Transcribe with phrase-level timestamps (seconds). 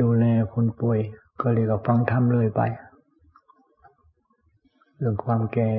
[0.00, 1.00] ดูแลคนป่วย
[1.40, 2.62] ก็เรียกว่าฟังธรรมเลยไป
[4.96, 5.70] เรื่องความแก่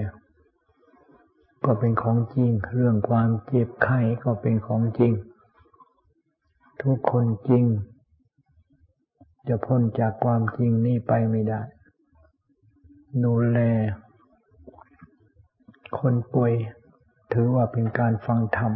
[1.66, 5.14] ก็เป็นของจริง เรื่องความเจ็บไข้ก็เป็นของจริง
[6.82, 7.66] ทุกคนจริง
[9.48, 11.62] จะพ้นจากความจริงนี้ไปไม่ได้
[13.24, 13.60] ดูแล
[16.00, 16.54] คนป่วย
[17.34, 18.72] ถือว่าเป็นการฟังธรรม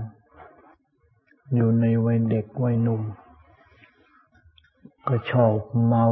[1.55, 3.01] อยู่ในวัยเด็กวัยหนุ่ม
[5.07, 5.53] ก็ชอบ
[5.87, 6.05] เมา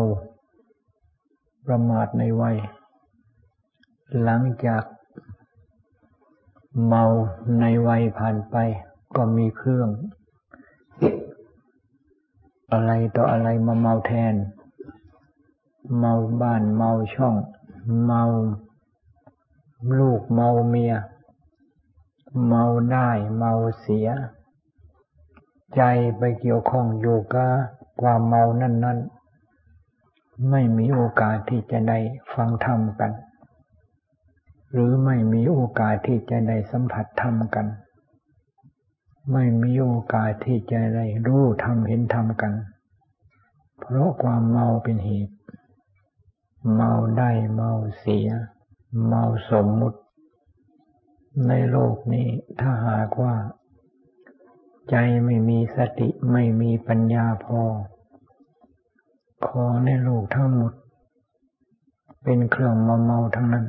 [1.66, 2.58] ประมาทในวัย
[4.22, 4.84] หลังจาก
[6.88, 7.04] เมา
[7.60, 8.56] ในวัยผ่านไป
[9.16, 9.90] ก็มีเครื่อง
[12.72, 14.36] อะไรต่ออะไรมาเมาแทน
[16.00, 17.36] เมาบ้านเมาช่อง
[18.06, 18.24] เมา
[20.00, 20.94] ลูกเมาเมีย
[22.48, 24.10] เมาได้เมาเสีย
[25.76, 25.82] ใจ
[26.18, 29.00] ไปเกี่ยวข้องอยู่กับ ความเมานั่นนั่น
[30.50, 32.00] ไม่มีโอกาสที่จะได้
[32.34, 33.12] ฟังธรรมกัน
[34.72, 37.68] หรือไม่มีโอกาสที่จะได้สัมผัสธรรมกัน
[39.34, 42.54] ไม่มีโอกาสที่จะได้รู้ธรรมเห็นธรรมกัน
[43.80, 45.36] เพราะความเมาเป็นเหตุ
[46.74, 48.28] เมาได้เมาเสีย
[49.08, 50.00] เมาสมมุติ
[51.48, 52.28] ในโลกนี้
[52.60, 53.36] ถ้าหากว่า
[54.90, 54.96] ใจ
[55.26, 57.62] ไม่มีสติไม่มีปัญญาพอ
[59.48, 60.74] ของในโลกทั้งหมด
[62.24, 63.66] เป็นเครื่องมาเมาทั้งนั้น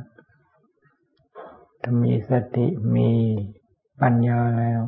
[1.81, 3.11] ถ้ามีสติมี
[4.01, 4.81] ปัญญาแล้ว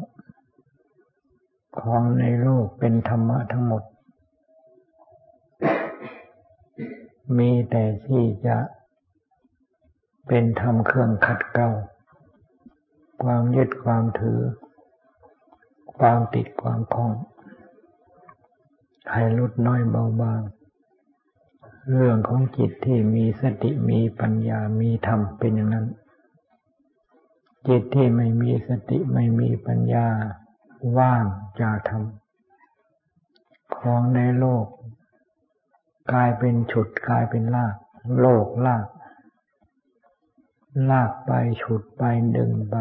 [1.79, 3.83] ของในโลกเป็นธรรมะทั้งหมด
[7.37, 8.57] มีแต่ที่จะ
[10.27, 11.69] เป็นธรรมเครื่องขัดเกลา
[13.23, 14.39] ความยึดความถือ
[15.99, 17.13] ความติดความคล้อง
[19.11, 20.41] ให้ลดน้อยเบาบาง
[21.93, 25.87] เรื่องของจิตที่มีสติมีปัญญามีธรรมเป็นอย่างนั้น
[27.67, 30.07] จิตที่ไม่มีสติไม่มีปัญญา
[30.97, 31.25] ว่าง
[31.61, 32.03] จากธรรม
[33.77, 34.65] ของในโลก
[36.11, 37.75] กลายเป็นฉุดกลายเป็นลาก
[38.19, 38.85] โลกลาก
[40.91, 41.31] ลากไป
[41.61, 42.03] ฉุดไป
[42.37, 42.75] ดึงไป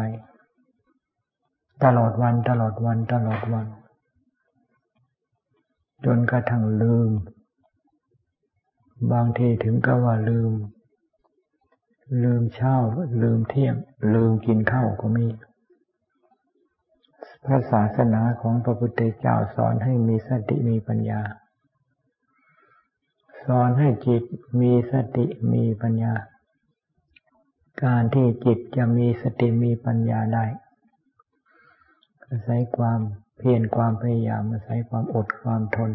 [1.83, 3.67] ตลอดวันตลอดวันตลอดวัน
[6.05, 7.11] จนกระทั่งลืม
[9.11, 10.51] บางทีถึงก็ว่าลืม
[12.23, 12.75] ลืมเช้า
[13.23, 13.75] ลืมเที่ยง
[14.13, 15.27] ลืมกินข้าวก็มี
[17.45, 21.21] พระศาสนาของพระพุทธเจ้าสอนให้มีสติมีปัญญา
[23.45, 24.23] สอนให้จิต
[24.61, 26.13] มีสติมีปัญญา
[27.83, 30.45] การที่จิตจะมีสติมีปัญญาได้
[32.35, 32.99] อาศัยความ
[33.37, 35.91] เพียรความพยายามอาศัยความอดความทน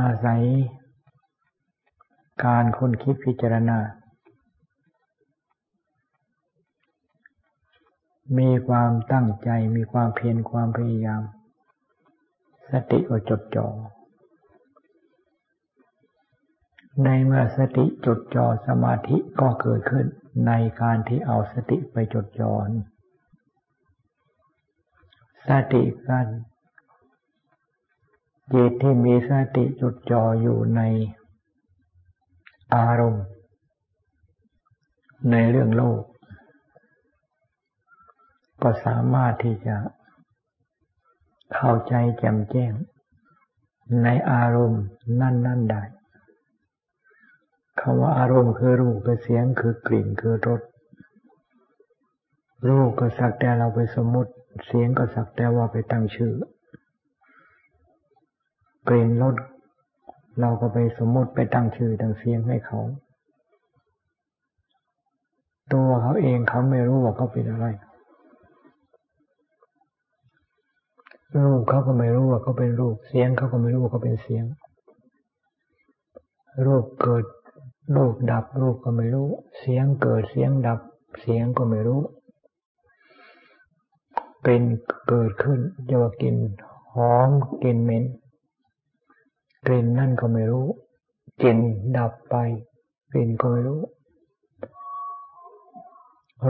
[0.00, 0.42] อาศัย
[2.44, 3.78] การค้นคิดพิจารณา
[8.38, 11.22] มีความตั้งใจมีความเพียรความพยายาม
[12.70, 13.68] สติก็จดจ่อ
[17.04, 20.06] ในเมื่อสติจดจ่อสมาธิก็เกิดขึ้น
[20.46, 22.52] ในการที่เอาสติไปจดจ่อ
[25.48, 26.26] สติกัน
[28.52, 30.80] จิตที่มีสติจดจ่ออยู่ใน
[32.74, 33.24] อารมณ์
[35.30, 36.00] ในเรื่องโลก
[38.62, 39.76] ก็สามารถที่จะ
[41.54, 42.72] เข้าใจแจ่มแจ้ง
[44.02, 44.82] ในอารมณ์
[45.20, 45.82] นั่นๆได้
[47.80, 50.62] คำว่าอารมณ์คือรูปคือเสียงคือกลิ่นคือรส
[52.68, 54.32] รูปก็สักแต่เราไปสมมติ
[54.66, 56.32] เสียงก็สักแต่ว่าไปตั้งชื่อ
[58.88, 59.34] กลิ่นรส
[60.40, 62.80] เราก็ไปสมมติไปตั้งชื่อตั้งเสียงให้เขา
[65.72, 67.66] ตัวเขาเองเขาไม่รู้ว่าเขาเป็นอะไร
[71.36, 74.44] รูปเขาก็ไม่รู้ว่าเขาเป็นรูป เสียงเขาก็ไม่รู้ว่าเขาเป็นเสียง
[76.66, 77.24] รูปเกิด
[77.96, 79.28] รูปดับรูปก็ไม่รู้
[79.58, 80.80] เสียงเกิดเสียงดับ
[81.20, 82.00] เสียงก็ไม่รู้
[84.42, 84.62] เป็น
[85.08, 85.58] เกิดขึ้น
[85.88, 86.36] จะว่ากิน
[86.94, 87.30] หอม
[87.62, 88.04] กลิ่นเหม็น
[89.66, 90.66] กลิ่นนั่นก็ไม่รู้
[91.42, 91.58] กลิ่น
[91.96, 92.36] ดับไป
[93.12, 93.80] กลิ่นก็ไม่รู้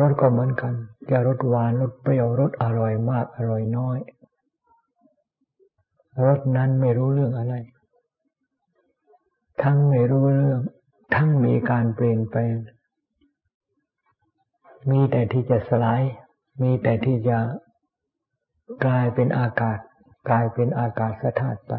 [0.00, 0.74] รสก็เหมือนกัน
[1.10, 3.98] จะรสหวานรสเปรี้ยวรสอร่อยมากอร่อยน้อย
[6.26, 7.54] รสนั้นไม่รู้เรื่องอะไร
[9.62, 10.60] ทั้งไม่รู้เรื่อง
[11.14, 12.54] ทั้งมีการเปลี่ยนแปลง
[14.90, 16.02] มีแต่ที่จะสลาย
[16.62, 17.38] มีแต่ที่จะ
[18.84, 19.78] กลายเป็นอากาศ
[20.28, 21.74] กลายเป็นอากาศสธาตุไป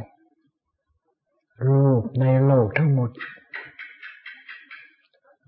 [1.67, 3.11] รูปในโลกทั้งหมด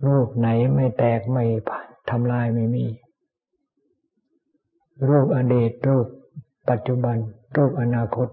[0.05, 1.43] รูปไหนไม่แตกไม่
[2.09, 2.85] ทำลายไม่มี
[5.09, 6.07] รูปอดีตรูป
[6.69, 7.17] ปัจจุบัน
[7.55, 8.27] รูปอนาคต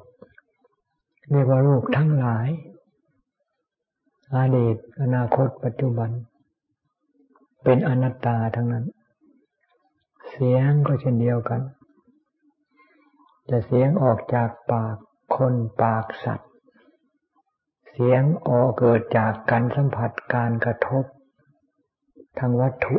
[1.30, 2.48] เรียกว่ารูปทั้งหลาย
[4.36, 6.10] อดีตอนาคต ปัจจุบัน
[7.64, 8.84] เป็นอนัตตาทั้งนั้น
[10.28, 11.60] เสียงก็เช่นเดียวกัน
[13.54, 14.96] จะเสียงออกจากปาก
[15.36, 16.50] คนปากสัตว์
[17.90, 21.04] เสียงออกเกิดจากการสัมผัสการกระทบ
[22.38, 22.96] ทางวัตถุ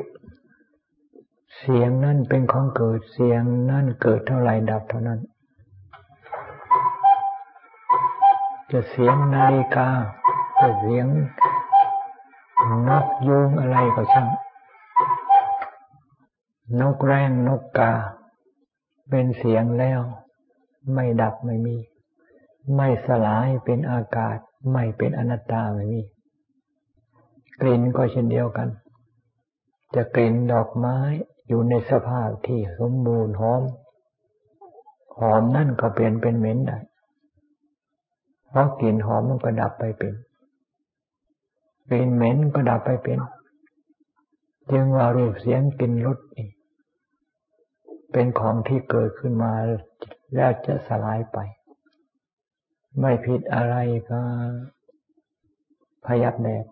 [1.57, 5.19] เสียงนั่นเป็นของเกิดเสียงนั่นเกิดเท่าไรดับเท่านั้น
[8.71, 9.89] จะเสียงนาฬิกา
[10.59, 11.07] จะเสียง
[12.87, 14.27] นกยุงอะไรก็ช่าง
[16.81, 17.93] นกแร้งนกกา
[19.09, 20.01] เป็นเสียงแล้ว
[20.93, 21.77] ไม่ดับไม่มี
[22.75, 24.37] ไม่สลายเป็นอากาศ
[24.71, 26.01] ไม่เป็นอนัตตาไม่มี
[27.61, 28.69] กลิ่นก็เช่นเดียวกัน
[29.95, 30.97] จะกลิ่นดอกไม้
[31.47, 33.63] อยู่ในสภาพที่สมบูรณ์หอม
[35.19, 36.79] หอมนั่นก็เปลี่ยนเป็นเหม็นได้
[38.49, 40.13] เพราะกลิ่นหอมมันก็ดับไปเป็น
[41.89, 43.19] กลิ่นเหม็นก็ดับไปเป็น
[44.71, 46.19] จึงว่ารูปเสียงกลิ่นรส
[48.11, 49.53] เป็นของที่เกิดขึ้นมา
[50.35, 51.37] แล้วจะสลายไป
[52.99, 53.75] ไม่ผิดอะไร
[54.11, 54.21] ก็
[56.05, 56.65] พยับแดด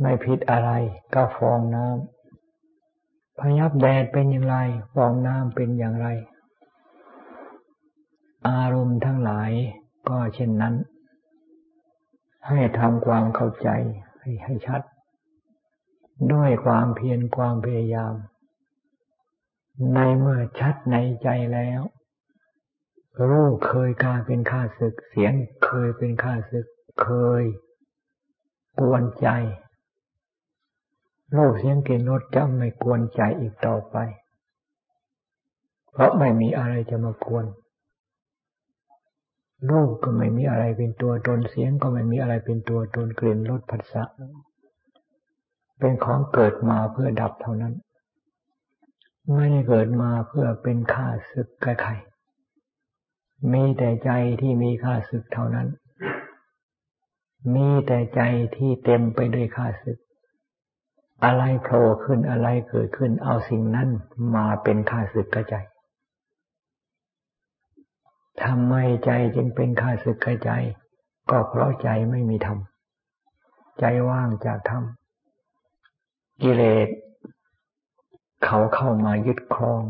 [0.00, 0.70] ไม่ผิดอะไร
[1.14, 4.56] ก็ฟองน้ำพยับแดดเป็นอย่างไร
[4.94, 6.08] ฟองน้ำเป็นอย่างไร
[8.48, 9.50] อารมณ์ทั้งหลาย
[10.08, 10.74] ก็เช่นนั้น
[12.48, 13.68] ให้ทำความเข้าใจ
[14.20, 14.82] ให้ให้ชัด
[16.32, 18.14] ด้วยความเพียรความพยายาม
[19.94, 21.80] ในเมื่อชัดในใจแล้ว
[23.30, 25.32] รูปเคยกลายเป็นข้าศึก เสียง
[25.64, 26.66] เคยเป็นข้าศึก
[27.02, 27.08] เค
[27.42, 27.44] ย
[28.80, 29.28] กวนใจ
[31.36, 33.96] รูปเสียงกลิ่นรสจะไม่กวนใจอีกต่อไป
[35.92, 37.46] เพราะไม่มีอะไรจะมากวน
[39.70, 44.04] รูปก็ไม่มีอะไรเป็นตัวตนเสียงก็ไม่มีอะไรเป็นตัวตนกลิ่นรสผัสสะ
[45.78, 47.74] เป็นของเกิดมาเพื่อดับเท่านั้น
[49.34, 51.92] ไม่ได้เกิดมาเพื่อเป็นข้าศึกกับใคร
[53.52, 54.10] มีแต่ใจ
[54.40, 55.68] ที่มีข้าศึกเท่านั้น
[57.54, 58.20] มีแต่ใจ
[58.56, 59.98] ที่เต็มไปด้วยข้าศึก
[61.24, 63.88] อะไรโผล่ขึ้นอะไรเกิดขึ้น เอาสิ่งนั้น
[64.36, 65.56] มาเป็นข้าศึกกับใจ
[68.42, 70.50] ทำไมใจจึงเป็นข้าศึกใจ
[71.30, 72.58] ก็เพราะใจไม่มีธรรม
[73.80, 74.84] ใจว่างจากธรรม
[76.42, 76.88] กิเลส
[78.44, 79.82] เขาเข้ามายึดครอง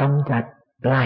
[0.00, 0.44] กำจัด
[0.84, 1.04] ไล่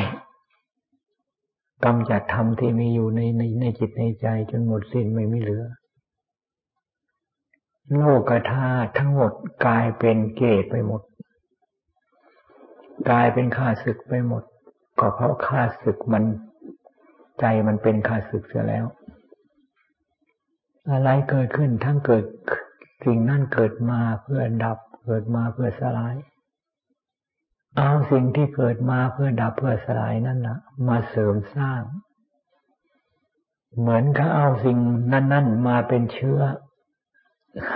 [1.84, 5.64] กำจัดธรรมที่มีอยู่ในในในจิตในใจจนหมดสิ้นไม่มีเหลือ
[7.96, 9.32] โลกธาตุทั้งหมด
[9.66, 11.02] กลายเป็นเกตไปหมด
[13.08, 14.42] กลายเป็นข้าศึกไปหมด
[14.98, 16.25] ก็เพราะข้าศึกมัน
[17.40, 18.84] ใจมันเป็นข้าศึกเสียแล้ว
[20.90, 22.24] อะไรเกิดขึ้นทั้งเกิด
[23.04, 26.14] สิ่งนั่นเกิดมาเพื่อดับเกิดมาเพื่อสลาย
[27.76, 31.82] เอาสิ่งที่เกิดมาเพื่อดับเพื่อสลายนั่นนะมาเสริมสร้าง
[33.79, 34.79] เหมือนกับเอาสิ่ง
[35.13, 36.41] นั้น ๆ มาเป็นเชื้อ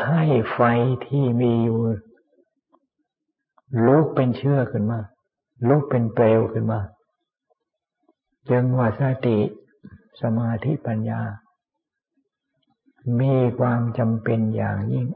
[0.06, 0.60] ให้ไฟ
[1.06, 1.80] ที่มีอยู่
[3.86, 5.00] ลุกเป็นเชื้อขึ้นมา
[5.68, 6.80] ลุกเป็นเปลวขึ้นมา
[8.50, 9.38] จึงว่าสติ
[10.20, 11.22] สมาธิปัญญา
[13.20, 15.06] มีความจำเป็นอย่างยิ่ง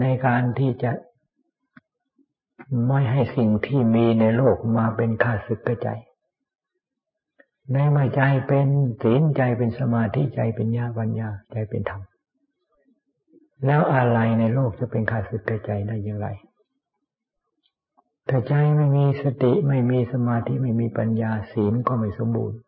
[0.00, 0.92] ในการที่จะ
[2.86, 5.88] ไม่ให้สิ่งที่มีในโลกมาเป็นข้าศึกกระใจ
[7.72, 8.66] ในไม่ใจเป็น
[9.02, 12.02] ศีลใจเป็นสมาธิใจเป็นญาปัญญาใจเป็นธรรม
[13.66, 16.28] แล้วอะไรในโลกจะเป็นข้าศึกกระใจได้อย่างไร
[18.28, 22.58] ถ้าใจไม่มีสติไม่มีสมาธิไม่มีปัญญาศีลก็ไม่สมบูรณ์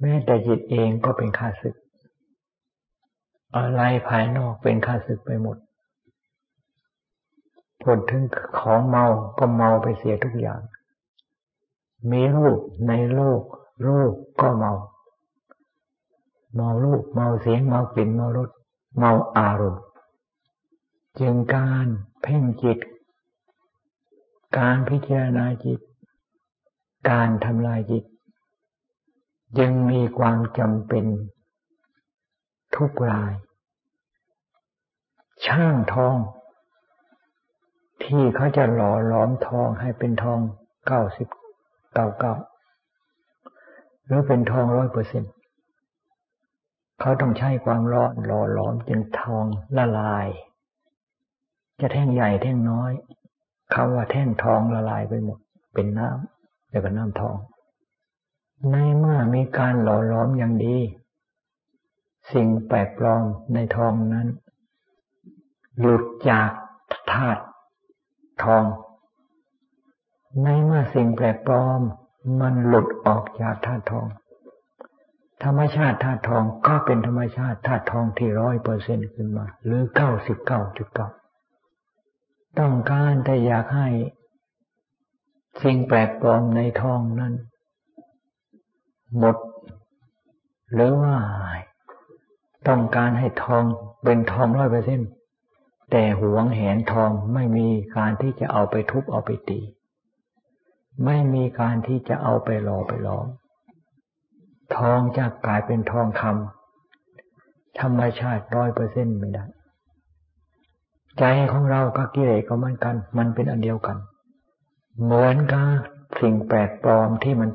[0.00, 1.76] แม้แต่จิตเองก็เป็นข้าศึก
[3.56, 5.56] อะไรภายนอกเป็นข้าศึกไปหมด
[7.82, 8.24] ผลถึง
[8.58, 9.04] ของเมา
[9.38, 10.60] ก็เมาไปเสียทุกอย่าง
[12.10, 12.58] มีรูป
[12.88, 13.42] ในโลก
[13.86, 14.72] รูปก็เมา
[16.54, 18.50] เมารูปเมาเสียงเมากลิ่นเมารส
[18.98, 19.84] เมาอารมณ์
[21.20, 21.86] จึงการ
[22.22, 22.78] เพ่งจิต
[24.58, 25.80] การพิจารณาจิต
[27.10, 28.04] การทำลายจิต
[29.60, 31.04] ยังมีความจำเป็น
[32.76, 33.32] ทุกราย
[35.46, 36.16] ช่างทอง
[38.10, 40.40] ที่เขาจะหล่อหลอมทองให้เป็นทอง
[40.86, 41.28] เก้าสิบ
[41.94, 42.34] เก้าเก้า
[44.06, 45.24] หรือเป็นทองร้อยเปอร์เซ็น
[47.00, 49.44] เขาต้องใช้ความร้อนหล่อหลอมจนทอง
[49.76, 50.26] ละลาย
[51.80, 52.92] จะแท่งใหญ่แท่งน้อย
[53.72, 55.38] เขาว่าแท่งทองละลายไปหมด
[55.74, 57.36] เป็นน้ำแล้วก็นน้ำทอง
[58.70, 60.78] ในเมื่อมีการหล่อหลอมอย่างดี
[62.32, 63.24] สิ่งแปลกปลอม
[63.54, 64.28] ในทองนั้น
[65.78, 66.50] หลุดจาก
[67.12, 67.42] ธาตุ
[68.44, 68.64] ทอง
[70.42, 71.80] ในเมื่อสิ่งแปลกปลอม
[72.40, 74.06] มันหลุดออกจากธาตุทอง
[75.44, 81.08] ธรรมชาติธาตุทองก็เป็นธรรมชาติธาตุทองที่ร้อยเปอร์เซ็นขึ้นมา หรือเก้าสิบเก้าจุดเก้า
[82.58, 83.88] ต้องการแต่อยากให้
[85.62, 87.34] สิ่งแปลกปลอมในทองนั้น
[89.18, 89.36] หมด
[90.74, 91.16] หรือว่า
[92.68, 93.64] ต้องการให้ทอง
[94.04, 95.08] เป็นทองร้อยเปอร์เซ็นต์
[95.90, 99.60] แต่หวงแหนทองไม่มีการที่จะเอาไปทุบเอาไปตี
[101.04, 103.26] ไม่มีการที่จะเอาไปหล่อไปหลอม
[104.76, 109.44] ทองจะกลายเป็นทองคำธรรมชาติร้อยเปอร์เซ็นต์ไม่ได้
[111.18, 113.96] ใจของเรากับกิเลสก็เหมือนกัน มันเป็นอันเดียวกัน
[115.02, 115.66] เหมือนกับ
[116.20, 117.50] สิ่งแปลกปลอมที่มัน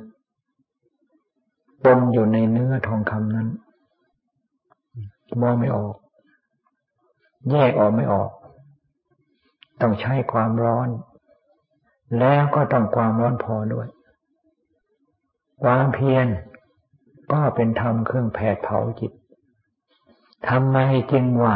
[1.84, 3.48] ปนอยู่ในเนื้อทองคำนั้น
[5.42, 5.96] มองไม่ออก
[7.52, 8.30] แยกออกไม่ออก
[9.82, 10.90] ต้องใช้ความร้อน
[12.20, 13.88] แล้วก็ต้องความร้อนพอด้วย
[15.64, 16.28] ความเพียร
[17.32, 19.12] ก็เป็นธรรมเครื่องแผดเผาจิต
[20.50, 20.78] ทำไม
[21.12, 21.56] จึงว่า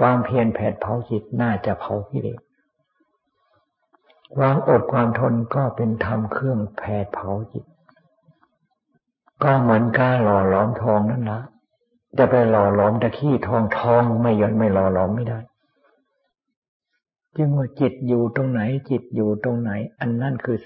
[0.00, 2.40] ความเพียรแผดเผาจิตน่าจะเผากิเลส
[4.36, 7.64] ความอดความทนก็เป็นธรรมเครื่องแผดเผาจิต
[9.42, 11.40] ก็เหมือนการหล่อหลอมทองนั่นละ
[12.18, 15.40] จะไปหล่อหลอมตะขี้ทองทองไม่ยนไม่หล่อหลอมไม่ได้
[17.36, 20.58] จึงว่าจิตอยู่ตรงไหน จิตอยู่ตรงไหน อันนั่นคือ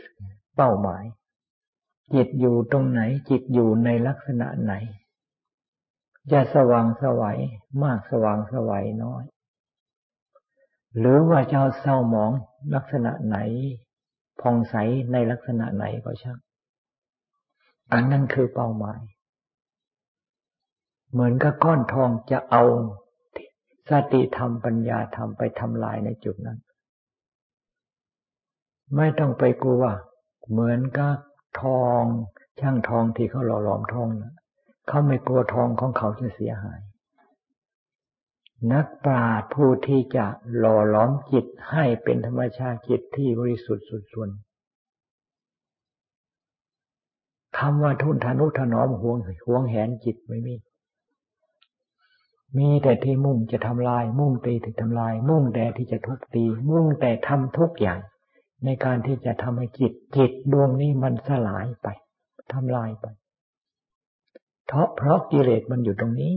[0.57, 1.05] เป้าหมาย
[2.15, 4.73] จิตอยู่ตรงไหน จิตอยู่ในลักษณะไหน
[6.33, 7.39] จะสว่างสวัย
[7.83, 9.25] มากสว่างสวัยน้อย
[10.99, 12.33] หรือว่าจะเศร้าหมอง
[12.75, 13.37] ลักษณะไหน
[14.41, 14.75] พองใส
[15.13, 16.39] ในลักษณะไหนก็ช่าง
[17.93, 19.01] อันนั้นคือเป้าหมาย
[21.15, 22.63] เหมือนกับก้อนทองจะเอา
[23.91, 26.59] สติธรรมปัญญาธรรมไปทำลายในจุดนั้น
[28.97, 29.83] ไม่ต้องไปกลัว
[30.51, 31.17] เหมือนกับ
[31.63, 32.03] ทอง
[32.61, 34.33] ช่างทองที่เขาหล่อหลอมทองนะ
[34.89, 36.81] เขาไม่กลัวทองของเขาจะเสียหาย
[38.73, 44.31] นักปราชญ์ผู้ที่จะหล่อหลอมจิตให้เป็นธรรมชาติจิตที่บริสุทธิ์สุดส่วน
[47.59, 49.17] คำว่าทุนทานุถนอมห่วง
[49.47, 50.55] ห่วงแหนจิตไม่มี
[52.59, 58.01] มีแต่ที่มุ่งจะทำลาย มุ่งตีถึงทำลาย มุ่งแต่ที่จะทุบตี มุ่งแต่ทำทุกอย่าง
[58.65, 61.87] ในการที่จะทำให้จิตจิตดวงนี้มันสลายไป
[62.53, 63.07] ทำลายไป
[64.67, 66.33] เพราะเพราะกิเลสมันอยู่ตรงนี้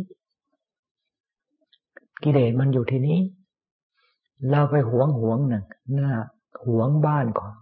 [2.24, 3.20] กิเลสมันอยู่ที่นี้
[4.50, 6.12] เราไปหวงหวงหนึ่งหน้า
[6.66, 7.54] หวงบ้านของ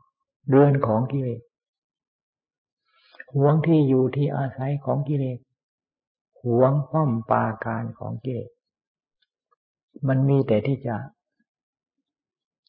[0.49, 1.41] เรือนของกิเลส
[3.35, 5.39] หวงที่อยู่ที่อาศัยของกิเลส
[6.45, 8.49] หวงป้อมปาการของกิเลส
[10.07, 10.95] มันมีแต่ที่จะ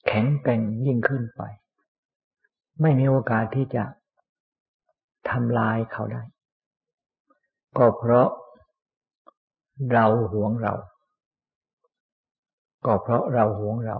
[0.06, 1.42] แข็งแกร่งยิ่งขึ้นไป
[2.80, 3.85] ไม่มีโอกาสที่จะ
[5.30, 6.23] ทำลายเขาได้
[7.76, 8.28] ก็เพราะ
[9.92, 10.75] เราหวงเรา
[12.87, 13.99] ก็เพราะเราหวงเรา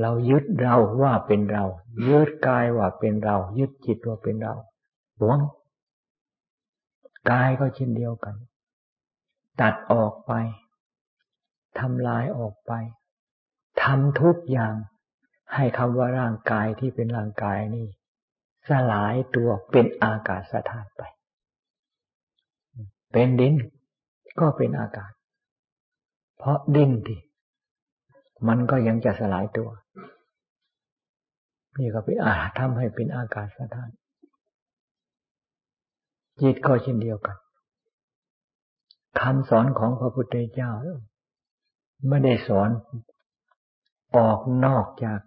[0.00, 1.64] เรายึดเราว่าเป็นเรา
[2.08, 4.54] ยึดกายว่าเป็นเรา ยึดจิตว่าเป็นเรา
[5.20, 5.38] หวง
[7.30, 8.34] กายก็เช่นเดียวกัน
[9.60, 10.32] ตัดออกไป
[11.78, 12.72] ทำลายออกไป
[13.82, 14.74] ทำทุกอย่าง
[15.54, 17.86] ให้คำว่าร่างกายที่เป็นร่างกายนี่
[18.68, 21.02] สลายตัวเป็นอากาศธาตุไป
[23.12, 23.54] เป็นดิน
[24.40, 25.12] ก็เป็นอากาศ
[26.38, 27.20] เพราะดินที่
[28.48, 29.68] มันก็ยังจะสลายตัว
[31.78, 33.90] นี่ก็เป็นอาทำให้เป็นอากาศสถาน
[36.40, 37.36] จิตก็เช่นเดียวกัน
[39.20, 40.70] คำสอนของพระพุทธเจ้า
[42.08, 42.70] ไม่ได้สอน
[44.16, 45.20] ออกนอกจาก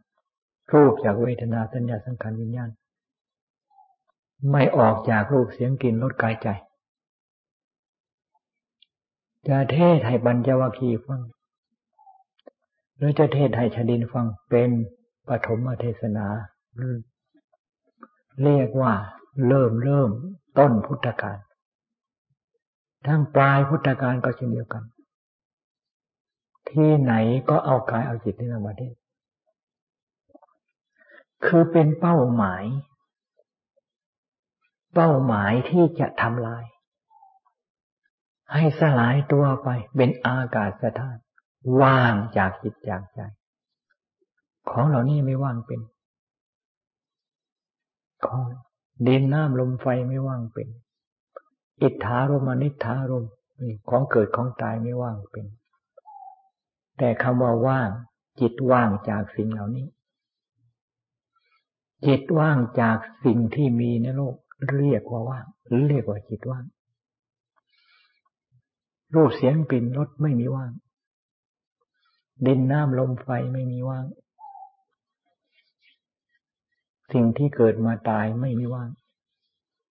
[0.73, 2.69] รูปจากเวทนาสัญญาสังขารวิญญาณ
[4.51, 6.47] ไม่ออกจากรูปเสียงกลิ่นรสกายใจ
[9.47, 11.21] จะเทศให้บัญจวัคคีฟัง
[12.95, 14.69] หรือจะเทศให้ชดินฟังเป็น
[15.27, 16.27] ปฐมเทศนา
[18.43, 18.93] เรียกว่า
[19.47, 20.09] เริ่มเริ่ม
[20.57, 21.37] ต้นพุทธกาล
[23.07, 24.83] ทั้งปลายพุทธกาลก็เช่นเดียวกัน
[26.69, 27.13] ที่ไหน
[27.49, 28.93] ก็เอากายเอาจิตนี่มาเทศ
[31.45, 32.63] คือเป็นเป้าหมาย
[34.93, 36.63] เป้าหมายที่จะทำลาย
[38.53, 41.21] ให้สลายตัวไปเป็นอากาศธาตุ
[41.81, 43.19] ว่างจากจิตจากใจ
[44.69, 45.79] ของเหล่านี้ไม่ว่างเป็น
[48.25, 48.41] ของ
[49.07, 50.67] ดินน้ำลมไฟไม่ว่างเป็น
[51.81, 53.25] อิทธารมนิทารม
[53.89, 55.45] ของเกิดของตายไม่ว่างเป็น
[56.97, 57.89] แต่คำว่าว่าง
[58.39, 59.87] จิตว่างจากสิ่งเหล่านี้
[62.07, 64.35] จิตว่างจากสิ่งที่มีในโลก
[64.75, 66.65] เรียกว่าว่างหรือเรียกว่าจิตว่าง
[69.15, 70.71] รูปเสียงกลิ่นรสไม่มีว่าง
[72.45, 74.05] ดินน้ำลมไฟไม่มีว่าง
[77.13, 78.89] สิ่งที่เกิดมาตายไม่มีว่าง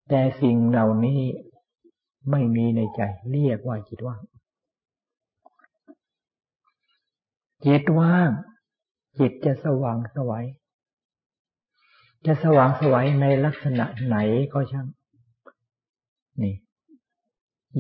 [0.10, 1.22] แต่สิ่งเหล่านี้
[2.32, 3.01] ไม่มีในใจ
[3.32, 4.22] เรียกว่าจิตว่าง
[7.65, 8.30] จิตว่าง
[9.20, 10.46] จิตจะสว่างสวัย
[12.25, 14.18] จะสว่างสวัยในลักษณะไหน
[14.53, 14.88] ก็ช่าง
[16.42, 16.56] นี่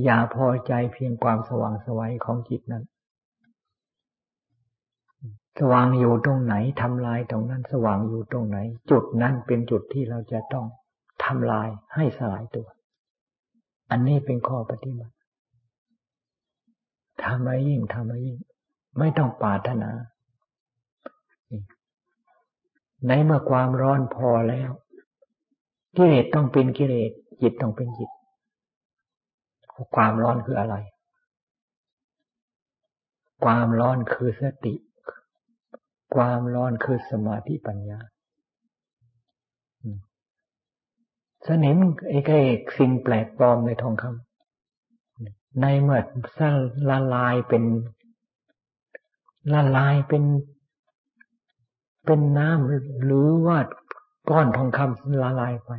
[0.03, 2.83] อย่าพอใจเพียงความสว่างสวัยของจิตนั้น
[5.59, 8.57] สว่างอยู่ตรงไหนทำลายตรงนั้น สว่างอยู่ตรงไหน
[8.91, 10.65] จุดนั้นเป็นจุดที่เราจะต้อง
[11.23, 12.67] ทำลายให้สลายตัว
[13.95, 15.15] อันนี้เป็นข้อปฏิบัติ
[17.23, 18.37] ทำมายิ่งทำมายิ่ง
[18.99, 19.91] ไม่ต้องปาถนา
[23.07, 24.71] ในเมื่อความร้อนพอแล้ว
[25.95, 28.09] กิเลสต้องเป็นกิเลสจิตต้องเป็นจิต
[29.95, 30.75] ความร้อนคืออะไร
[33.43, 34.75] ความร้อนคือสติ
[36.15, 37.99] ความร้อนคือสมาธิปัญญา
[41.47, 41.77] สนิม
[42.09, 42.39] ไอ้ไอ้
[42.77, 46.01] สิ่งแปลกปลอมในทองคำในเมื่อ
[46.37, 46.39] ส
[46.89, 47.63] ละลายเป็น
[49.53, 50.23] ละลายเป็น
[52.05, 53.57] เป็นน้ำหรือว่า
[54.29, 55.71] ก้อนทองคำละลายไป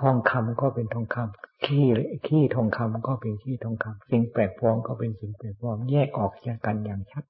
[0.00, 1.86] ทองคำก็เป็นทองคำขี้
[2.26, 7.24] ขี้ทองคำก็เป็นขี้ทองคำสิ่งแปลกปลอมก็เป็นสิ่งแปลกปลอมแยกออกจากกันอย่างชัด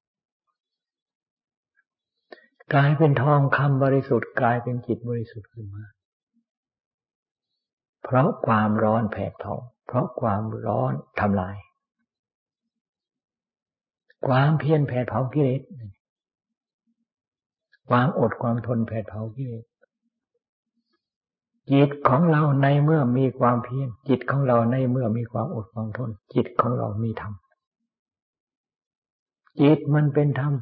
[2.74, 5.84] กลายเป็นทองคำบริสุทธิ์กลายเป็นจิตบริสุทธิ์ขึ้นมา
[8.04, 9.54] เพราะความร้อนแผดเผา
[9.86, 11.56] เพราะความร้อนทำลาย
[14.26, 15.62] ความเพียรแผดเผากิเลส
[17.88, 19.64] ความอดความทนแผดเผากิเลส
[21.72, 27.32] จิตของเราในเมื่อมีความเพียรจิตของเราในเมื่อมีความอดความทน จิตของเรามีธรรม
[29.60, 30.52] จิตมันเป็นธรรม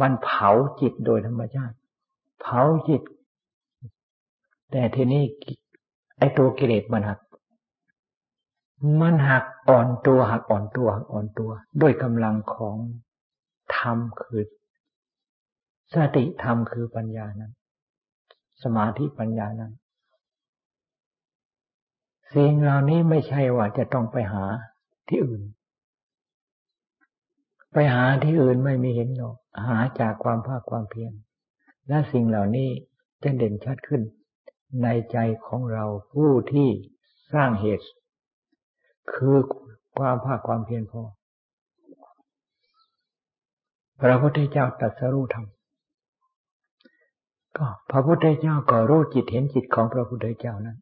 [0.00, 1.76] มันเผาจิตโดยธรรมชาติ
[2.40, 3.02] เผาจิต
[4.70, 5.24] แต่ทีนี้
[6.18, 7.20] ไอ้ตัวกิเลสมันหัก
[9.00, 11.50] มันหักอ่อนตัวหักอ่อนตัวหักอ่อนตัว
[11.80, 12.76] ด้วยกำลังของ
[13.76, 14.44] ธรรมคือ
[15.92, 17.52] สติธรรมคือปัญญานั้น
[18.62, 19.72] สมาธิปัญญานั้น
[22.34, 24.44] สิ่งเหล่านี้ไม่ใช่ว่าจะต้องไปหา
[25.08, 25.42] ที่อื่น
[27.72, 31.12] ไปหาที่อื่นไม่มีเห็นหรอก หาจากความภาคความเพียร
[31.88, 32.68] และสิ่งเหล่านี้
[33.22, 34.02] จะเด่นชัดขึ้น
[34.82, 36.68] ในใจของเราผู้ที่
[37.32, 37.86] สร้างเหตุ
[39.12, 39.36] คือ
[39.98, 41.02] ความภาคความเพียรพอ
[44.00, 45.46] พระพุทธเจ้าตรัสรู้ธรรม
[47.58, 50.78] ก็พระพุทธเจ้าก็รู้จิตเห็นจิตของพระพุทธเจ้านั้น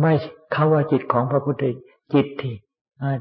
[0.00, 0.12] ไม่
[0.52, 1.64] เขาว่าจิตของพระพุทธ
[2.14, 2.54] จิตที่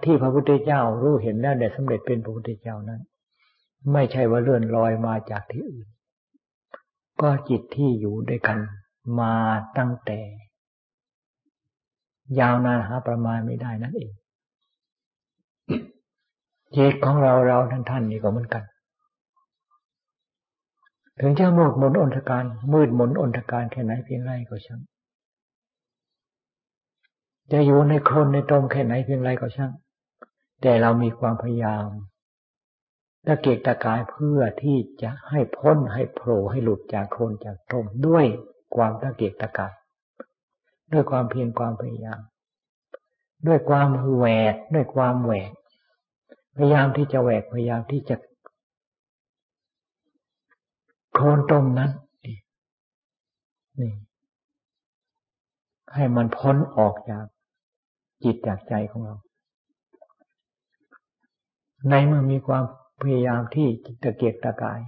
[0.05, 3.01] ที่พระพุทธเจ้ารู้เห็นแล้วได้สำเร็จเป็นพระพุทธเจ้านั้น
[3.93, 5.87] ไม่ใช่ว่าเลื่อนลอยมาจากที่อื่น
[7.21, 8.57] ก็จิตที่อยู่ด้วยกัน
[9.19, 9.33] มา
[9.77, 10.19] ตั้งแต่
[12.39, 14.11] ยาวนานหาประมาณไม่ได้นั่นเอง
[16.75, 18.63] จิตของเราเราท่านท่านนี่ก็เหมือนกัน
[21.19, 24.81] ถึงจะมืดมนอนทการ มืดมนอนทการแค่ไหนเพียงไรก็ช่าง
[27.51, 29.71] จะอยู่ในโคลนในตมแค่ไหนเพียงไรก็ช่าง
[30.61, 31.87] แต่เรามีความพยายาม
[33.27, 38.25] ตะเกียกตะกายเพื่อที่จะให้พ้นให้โผล่ให้หลุดจากโคลนจากตมด้วย
[38.75, 39.73] ความตะเกียกตะกาย
[40.93, 42.19] ด้วยความเพียรความพยายาม
[43.47, 45.51] ด้วยความแหวกด้วยความแหวก
[46.55, 48.15] พยายามที่จะแหวกพยายามที่จะ
[51.13, 51.91] โคลนตมนั้น
[52.25, 53.91] นี่
[55.93, 57.25] ให้มันพ้นออกจาก
[58.23, 59.15] จิตจากใจของเรา
[61.89, 62.63] ในเมื่อมีความ
[63.01, 63.67] พยายามที่
[64.03, 64.81] ตะเกียกตะกาย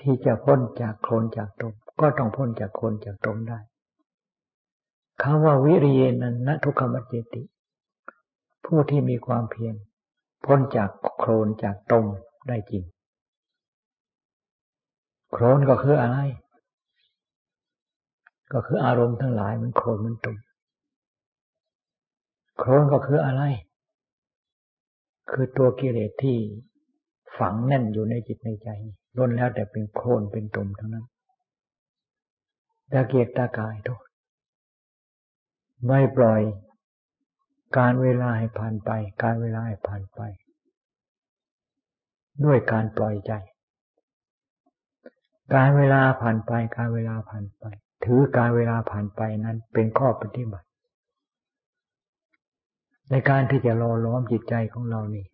[0.00, 3.58] ที่จะพ้นจากโคลนจากตมก็ต้องพ้นจากโคลนจากตมได้
[5.22, 7.42] คำว่าวิริยนันนทุกขมัจเจติ
[8.64, 9.74] ผู้ที่มีความเพียร
[10.44, 12.06] พ้นจากโคลนจากตม
[12.48, 12.84] ได้จริง
[15.32, 16.18] โคลนก็คืออะไร
[18.52, 20.36] ก็คืออารมณ์ทั้งหลายมันโครนมันตม
[22.58, 23.42] โครนก็คืออะไร
[25.30, 26.38] คือตัวกิเลสที่
[27.38, 28.68] ฝังแน่นอยู่ในจิตในใจ
[29.16, 31.06] ล้นแล้วแต่เป็นโครนเป็นตุ่มทั้งนั้น
[32.92, 34.06] ตาเกียกตากายโทษ
[35.86, 36.40] ไม่ปล่อย
[37.78, 38.90] การเวลาให้ผ่านไป
[39.22, 40.20] การเวลาให้ผ่านไป
[42.44, 43.32] ด้วยการปล่อยใจ
[45.54, 47.64] การเวลาผ่านไป การเวลาผ่านไป
[48.04, 50.66] ถือการเวลาผ่านไปนั้นเป็นข้อปฏิบัติ
[53.10, 55.24] ในการที่จะรอล้อมจิตใจของเรานี่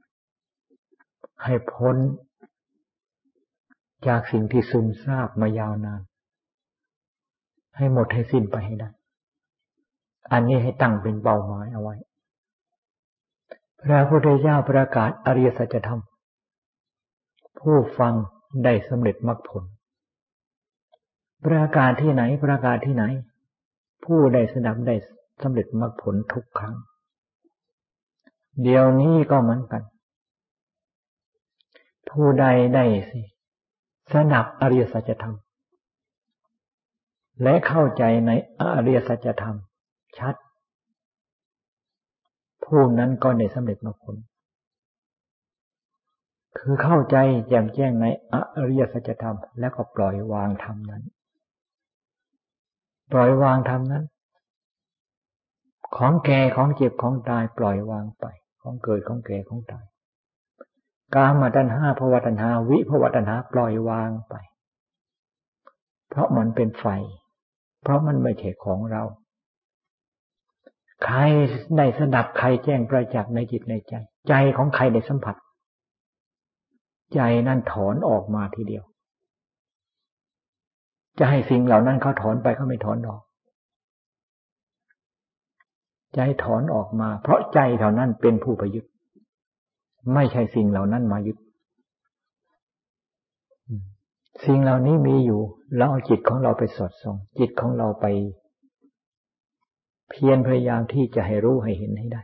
[1.45, 1.97] ให้พ้น
[4.07, 6.03] จากสิ่งที่ซึมซาบมายาวนาน
[7.77, 8.91] ให้หมดให้สิ้นไปให้ได้
[10.33, 11.95] อันนี้ให้ตั้งเป็นเป้าหมายเอาไว้
[13.83, 16.01] พระพุทธเจ้าประกาศอริยสัจธรรม
[17.61, 18.15] ผู้ฟัง
[18.65, 19.65] ได้สำเร็จมรรคผล
[21.45, 23.05] ประกาศที่ไหนประกาศที่ไหน
[24.05, 24.95] ผู้ได้สดับได้
[25.43, 26.75] สำเร็จมรรคผลทุกครั้ง
[28.63, 29.83] เดี๋ยวนี้ก็เหมือนกัน
[32.11, 33.21] ผู้ใดได้สิ
[34.12, 35.37] สนับอริยสัจธรรม
[37.43, 39.57] และเข้าใจในอริยสัจธรรม
[40.19, 40.35] ชัด
[42.65, 44.17] ผู้นั้นก็ได้สำเร็จมรรคผล
[46.59, 47.17] คือเข้าใจ
[47.49, 48.35] แจ่มแจ้งในอ
[48.69, 51.03] ริยสัจธรรม แล้วก็ปล่อยวางธรรมนั้น
[53.12, 54.05] ปล่อยวางธรรมนั้น
[55.97, 58.25] ของแก่ของเจ็บของตายปล่อยวางไป
[58.62, 59.85] ของเกิดของแก่ของตาย
[61.14, 64.35] กามาตัณหาภวตัณหาวิภวตัณหาปล่อยวางไป
[66.09, 66.87] เพราะมันเป็นไฟ
[67.83, 69.03] เพราะมันไม่ใช่ของเรา
[71.05, 71.18] ใคร
[71.77, 73.94] ได้สดับใครแจ้งประจักษ์ในจิตในใจ
[74.29, 75.37] ใจของใครได้สัมผัส
[77.14, 78.85] ใจนั่นถอนออกมาทีเดียว
[81.18, 83.22] จะให้สิ่งเหล่านั้นเขาถอนไปเขาไม่ถอนออก
[86.14, 88.90] ใจถอนออกมา เพราะใจเท่านั้นเป็นผู้ประยุทธ์
[90.15, 91.37] ไม่ใช่สิ่งเหล่านั้นมายึด
[94.45, 95.41] สิ่งเหล่านี้มีอยู่
[95.77, 98.07] เราเอาจิตของเราไปสอดส่อง จิตของเราไป
[100.11, 102.23] เพียรพยายามที่จะให้รู้ให้เห็นให้ได้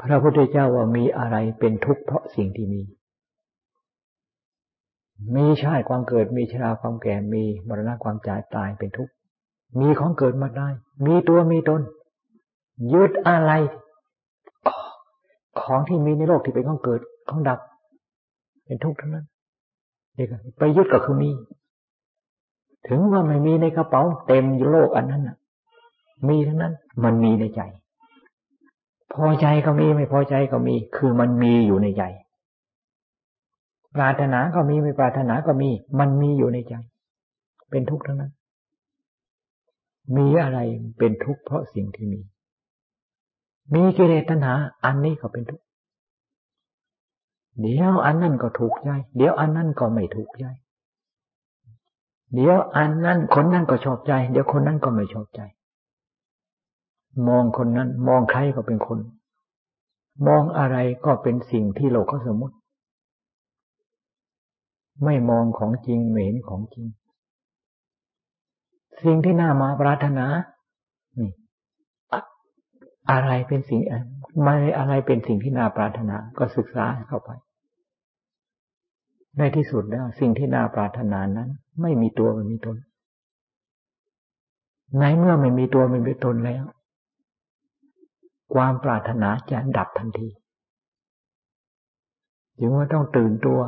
[0.00, 2.82] พระพุทธเจ้าว่ามีอะไรเป็นทุกข์เพราะสิ่งที่มี
[5.36, 9.12] มีชาติความเกิด มีชราความแก่ มีมรณะความจ่ายตายเป็นทุกข์
[9.80, 10.68] มีของเกิดมาได้
[11.06, 11.80] มีตัวมีตน
[12.92, 13.52] ยึดอะไร
[15.60, 17.60] ของที่มีในโลกที่เป็นของเกิดของดับ
[18.64, 19.26] เป็นทุกข์ทั้งนั้น
[20.14, 21.30] เด็กไปยึดก็คือมี
[22.88, 25.36] ถึงว่าไม่มีในกระเป๋า เต็มโลกอันนั้นน่ะ
[26.28, 26.72] มีทั้งนั้น
[27.04, 27.62] มันมีในใจ
[29.12, 32.02] พอใจก็มีไม่พอใจก็มี คือมันมีอยู่ในใจ
[33.94, 36.74] ปรารถนาก็มีไม่ปรารถนาก็มี มันมีอยู่ในใจ
[37.70, 38.32] เป็นทุกข์ทั้งนั้น
[40.16, 40.58] มีอะไร
[40.98, 42.20] เป็นทุกข์เพราะสิ่งที่มี
[43.74, 45.64] มีกิเลสตัณหา อันนี้ก็เป็นทุกข์
[47.60, 50.46] เดี๋ยวอันนั้นก็ถูกใจ เดี๋ยวอันนั้นก็ไม่ถูกใจ
[52.34, 55.40] เดี๋ยวอันนั้นคนนั้นก็ชอบใจ เดี๋ยวคนนั้นก็ไม่ชอบใจ
[57.28, 58.98] มองคนนั้น มองใครก็เป็นคน
[60.26, 62.56] มองอะไรก็เป็นสิ่งที่โลกเขาสมมติ
[65.04, 66.86] ไม่มองของจริงไม่เห็นของจริง
[69.02, 70.26] สิ่งที่น่ามาปรารถนา
[73.10, 73.80] อะไรเป็นสิ่ง
[74.42, 77.30] ไม่อะไรเป็นสิ่งที่น่าปรารถนา ก็ศึกษาเข้าไป
[79.38, 81.48] ในที่สุดแล้วสิ่งที่น่าปรารถนานั้น
[81.82, 82.76] ไม่มีตัวไม่มีตน
[84.98, 86.64] ในเมื่อไม่มีตัวไม่มีตนแล้ว
[88.54, 90.28] ความปรารถนาจะดับทันที
[92.58, 93.60] จึงว่าต้องตื่นตัว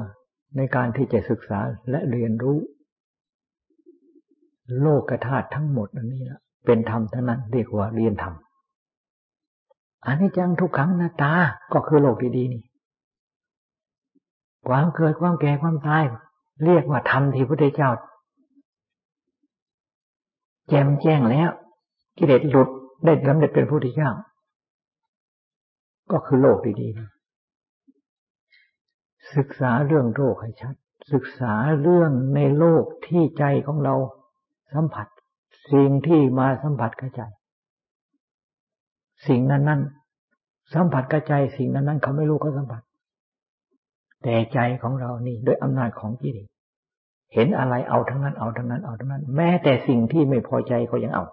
[0.56, 1.58] ในการที่จะศึกษา
[1.90, 2.58] และเรียนรู้
[4.80, 8.34] โลกธาตุทั้งหมดอันนี้ละเป็นธรรมเท่านั้นเรียกว่าเรียนธรรม
[10.06, 11.32] อันนี้จังทุกขังหน้าตา
[11.72, 12.62] ก็คือโลกดีๆนี่
[14.68, 16.04] ความเกิดความแก่ความตาย
[16.64, 17.90] เรียกว่าธรรมที่พระพุทธเจ้า
[20.68, 21.50] แจ่มแจ้งแล้ว
[22.18, 22.68] กิเลสหลุด
[23.04, 24.10] ได้สำเร็จเป็นพระพุทธเจ้า
[26.10, 30.74] ก็คือโลกดีๆศึกษาเรื่องโลกให้ชัด
[31.12, 33.94] ศึกษาเรื่องในโลกที่ใจของเรา
[34.74, 35.06] สัมผัส
[35.72, 37.22] สิ่งที่มาสัมผัสกระใจ
[39.26, 39.80] สิ่งนั้นนั้น
[40.74, 42.82] สัมผัสกระใจสิ่งนั้นนั้นเขาไม่รู้เขาสัมผัส
[44.22, 46.48] แต่ใจของเรานี่ด้วยอำนาจของกิเลส
[47.34, 51.24] เห็นอะไรเอาทั้งนั้นเอาทั้งนั้นเอาทั้งนั้น แม้แต่สิ่งที่ไม่พอใจก็ยังเอา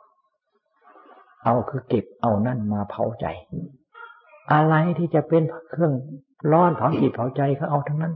[1.43, 3.25] เอาคือเก็บเอานั่นมาเผาใจ
[4.53, 5.93] อะไรที่จะเป็นเครื่อง
[6.51, 8.13] ร้อนเผาจิตเผาใจเขาเอาทั้งนั้น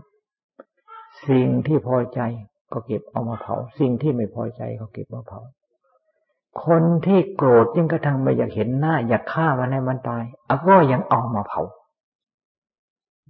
[1.29, 2.21] สิ่งที่พอใจ
[2.73, 5.39] ก็เก็บเอามาเผา สิ่งที่ไม่พอใจก็เก็บมาเผา
[6.65, 11.62] คนที่โกรธยิ่งกระทั่งไม่อยากเห็นหน้า อยากฆ่ามันให้มันตายอาก็ยังเอามาเผา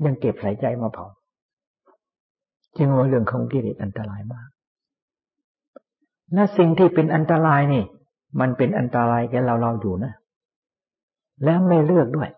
[0.05, 1.05] ยังเก็บใส่ใจมาเผา
[2.77, 4.49] จึงว่าเรื่องของกิเลสอันตรายมาก
[6.34, 7.84] และสิ่งที่เป็นอันตรายนี่
[8.39, 10.13] มันเป็นอันตรายแกเราเราอยู่นะ
[11.43, 12.29] แล้วไม่เลือกด้วย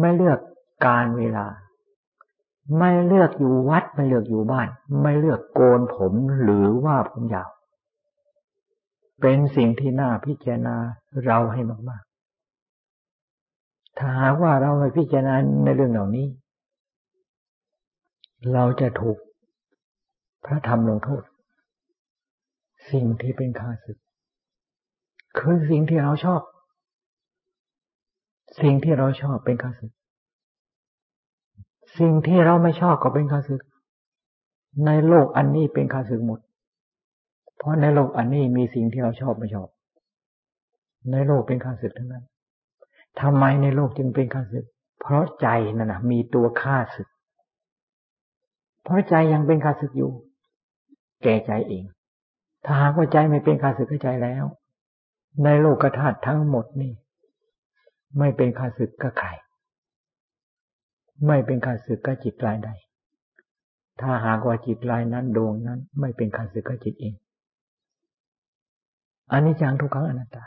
[0.00, 0.38] ไม่เลือก
[0.86, 1.46] การเวลา
[2.78, 4.68] ไม่เลือกอยู่วัด ไม่เลือกอยู่บ้าน
[5.02, 7.48] ไม่เลือกโกนผมหรือว่าผมยาว
[9.20, 10.76] เป็นสิ่งที่น่าพิจารณา
[11.24, 16.26] เราให้มากๆ ถ้าหากว่าเราไม่พิจารณาในเรื่องเหล่านี้
[18.52, 19.18] เราจะถูก
[20.44, 21.22] พระธรรมลงโทษ
[22.90, 23.98] สิ่งที่เป็นข้าศึก
[25.38, 26.40] คือสิ่งที่เราชอบ
[28.60, 29.92] สิ่งที่เราชอบเป็นข้าศึก
[31.98, 33.62] สิ่งที่เราไม่ชอบก็เป็นข้าศึก
[34.86, 36.40] ในโลกอันนี้เป็นข้าศึกหมด
[37.58, 39.68] เพราะในโลกอันนี้มีสิ่งที่เราชอบไม่ชอบ
[41.12, 42.24] ในโลกเป็นข้าศึกทั้งนั้น
[43.20, 44.64] ทำไมในโลกจึงเป็นข้าศึก
[45.00, 47.08] เพราะใจนั่นนะมีตัวข้าศึก
[48.84, 50.10] เพราะใจยังเป็นข้าศึกอยู่
[51.22, 51.84] แก่ใจเอง
[52.64, 54.44] ถ้าหากว่าใจไม่เป็นข้าศึกก็ใจแล้ว
[55.44, 56.92] ในโลกธาตุทั้งหมดนี่
[58.18, 59.28] ไม่เป็นข้าศึกก็ใคร
[61.26, 62.70] ไม่เป็นข้าศึกก็จิตรายใด
[64.00, 67.14] ถ้าหากว่าจิตรายนั้นดวงนั้น ไม่เป็นข้าศึกก็จิตเอง
[69.32, 70.44] อันนี้จังทุกขังอนัตตา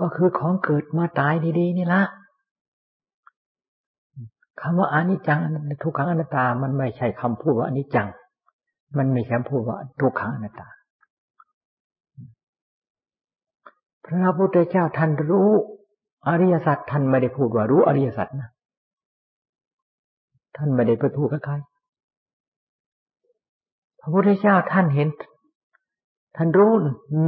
[0.00, 2.02] ก็คือของเกิดมาตายดีๆนี่ละ
[4.60, 5.38] คำว่าอนิจจัง
[5.82, 8.08] ทุกขังอนัตตา มันไม่ใช่คำพูดว่าอนิจจัง
[8.98, 10.68] มันไม่ใช่คำพูดว่าทุกขังอนัตตา
[14.04, 15.50] พระพุทธเจ้าท่านรู้
[16.28, 18.48] อริยสัจท่านไม่ได้พูดว่ารู้อริยสัจนะ
[20.56, 21.54] ท่านไม่ได้ไปพูดกับใคร
[24.00, 25.08] พระพุทธเจ้าท่านเห็น
[26.36, 26.72] ท่านรู้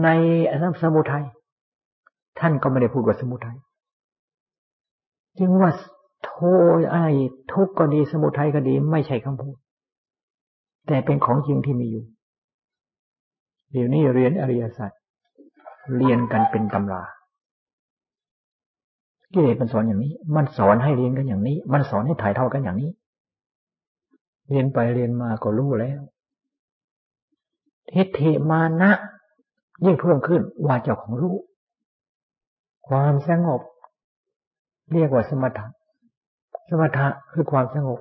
[0.03, 0.09] ใน
[0.51, 1.25] อนัสมุทัย
[2.39, 3.57] ท่านก็ไม่ได้พูดว่าสมุทัย
[5.39, 5.71] จึงว่า
[6.25, 6.31] โท
[6.91, 7.05] ไอ้
[7.53, 9.57] ทุกข์ก็ดีสมุทัยก็ดี ไม่ใช่คำพูด
[10.87, 12.05] แต่เป็นของจริงที่มีอยู่
[13.73, 14.93] เดี๋ยวนี้เรียนอริยสัจ
[15.97, 17.03] เรียนกันเป็นตำรา
[19.33, 22.91] กิเลสมันสอนอย่างนี้ มันสอนให้เรียนกันอย่างนี้ มันสอนให้ถ่ายทอดกันอย่างนี้
[24.49, 26.01] เรียนไปเรียนมาก็รู้แล้ว
[27.93, 28.91] ทิฏฐิมานะ
[29.85, 31.37] ยิ่งเพิ่มขึ้นว่าเจ้าของรู้
[32.89, 33.61] ความสงบ
[34.93, 35.67] เรียกว่าสมถะ
[36.69, 38.01] สมถะคือความสงบ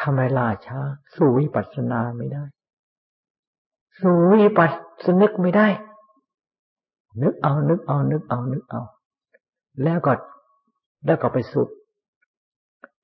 [0.00, 0.78] ทำไมลาช้า
[1.16, 2.44] สู่วิปัสสนาไม่ได้
[4.00, 4.70] สู่วิปัส
[5.04, 5.68] สนึกไม่ได้
[7.22, 8.82] นึกเอานึกเอานึกเอานึกเอา
[9.82, 10.12] แล้วก็
[11.04, 11.68] แล้วก็ไปสุด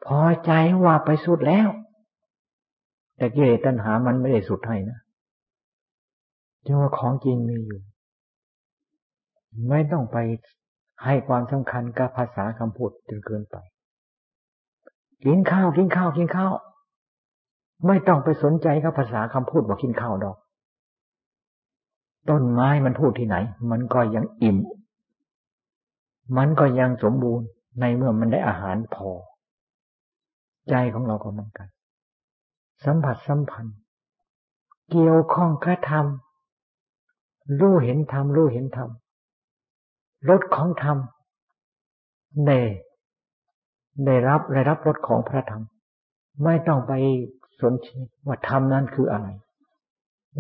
[0.07, 0.51] พอใจ
[0.85, 1.69] ว่าไปสุดแล้ว
[3.17, 4.99] แต่กิเลสตัณหามันไม่ได้สุดให้นะ
[6.65, 7.81] จึงว่าของจริงมีอยู่
[9.69, 10.17] ไม่ต้องไป
[11.05, 13.57] ให้ความสำคัญกับภาษาคำพูดจนเกินไป
[15.25, 16.53] กินข้าวกินข้าวกินข้าว
[17.87, 20.37] ไม่ต้องไปสนใจกับภาษาคำพูดว่ากินข้าวดอก
[22.31, 23.37] ต้นไม้มันพูดที่ไหน
[23.71, 24.59] มันก็ยังอิ่ม
[26.37, 27.47] มันก็ยังสมบูรณ์
[27.81, 29.11] ในเมื่อมันได้อาหารพอ
[30.71, 31.69] ใจของเราก็เหมือนกัน
[32.85, 33.77] สัมผัสสัมพันธ์
[34.91, 36.24] เกี่ยวข้องกระทำ
[37.61, 38.91] รู้เห็นธรรมรู้เห็นธรรม
[40.29, 40.99] รสของธรรม
[42.47, 42.51] ใน
[44.07, 45.63] ได้รับได้รับรสของพระธรรม
[46.45, 46.93] ไม่ต้องไป
[47.63, 47.89] สนใจ
[48.27, 49.29] ว่าธรรมนั้นคืออะไร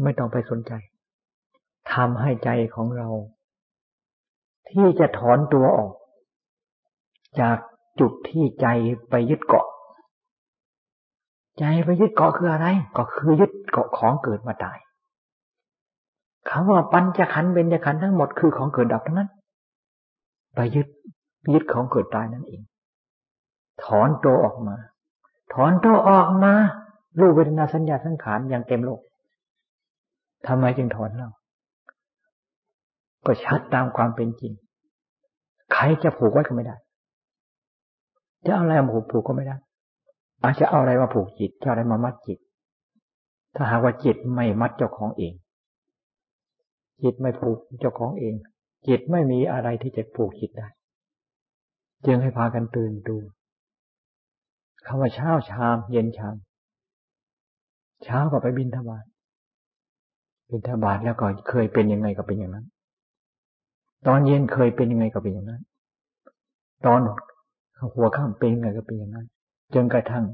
[0.02, 0.72] ไม่ต้องไปสนใจ
[1.92, 3.08] ทำให้ใจของเรา
[4.70, 5.92] ที่จะถอนตัวออก
[7.40, 7.56] จาก
[8.00, 8.66] จุดที่ใจ
[9.10, 9.66] ไปยึดเกาะ
[11.58, 14.78] ใจไปยึดเกาะคืออะไร ก็คือยึดเกาะของเกิดมาตาย
[16.50, 19.30] คำว่าปัญจขันธ์เบญจขันธ์ทั้งหมดคือของเกิดดับทั้งนั้น
[20.54, 20.87] ไปยึด
[21.52, 22.62] ยึดของเกิดตายนั่นเอง
[23.85, 24.76] ถอนตัวออกมา
[25.54, 26.52] ถอนตัวออกมา
[27.20, 29.00] รูปเวทนาสัญญาสังขารอย่างเต็มโลก
[30.46, 31.28] ทำไมจึงถอนเรา
[33.26, 34.52] ก็ชัดตามความเป็นจริง
[35.72, 36.76] ใครจะผูกไว้ก็ไม่ได้
[38.46, 39.57] จะเอาอะไรมาผูกผูกก็ไม่ได้
[40.42, 42.38] อาจจะเอาอะไรมาผูกจิตจะอะไรมามัดจิต
[43.54, 45.33] ถ้าหากว่าจิตไม่มัดเจ้าของเอง
[47.02, 48.35] จิตไม่ผูกเจ้าของเอง
[48.88, 50.68] จิตไม่มีอะไรที่จะผูกจิตได้
[52.07, 53.16] จึงให้พากันตื่นดู
[54.87, 56.37] คำว่าเช้าชามเย็นชาม
[58.04, 59.04] เช้าก็ไปบินทบาท
[60.50, 62.66] บินทบาทแล้วก็เคยเป็นยังไงก็เป็นอย่างนั้น
[64.07, 65.62] ตอนเย็นเคยเป็นยังไงก็เป็นอย่างนั้น
[66.87, 67.00] ตอน
[67.94, 69.26] หัวข้ามเป็นยังไงก็เป็นอย่างนั้น
[69.74, 70.24] จนกระทั่ง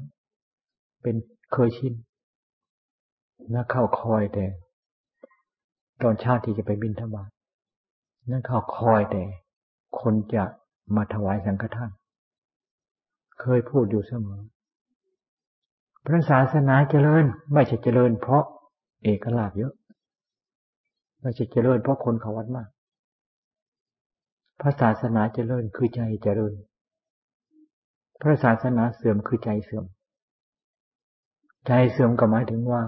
[1.02, 1.16] เป็น
[1.52, 1.94] เคยชิน
[3.50, 4.44] แล้วเข้าคอยแต่
[6.02, 7.30] ตอนเช้าที่จะไปบินธบาต
[8.30, 9.22] นั่นเขาคอยแต่
[10.00, 10.44] คนจะ
[10.96, 11.90] มาถวายสังฆทาน
[13.40, 14.40] เคยพูดอยู่เสมอ
[16.06, 18.44] พระศาสนาเจริญไม่ใช่เจริญ เพราะ
[19.04, 19.74] เอกลาภเยอะ
[21.22, 22.68] ไม่ใช่เจริญเพราะคนเขาวัดมาก
[24.60, 26.54] พระศาสนาเจริญคือใจเจริญ
[28.20, 29.84] พระศาสนาเสื่อมคือใจเสื่อม
[31.66, 32.82] ใจเสื่อมก็หมายถึงว่า